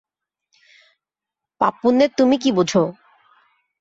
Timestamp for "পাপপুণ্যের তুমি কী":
1.61-2.49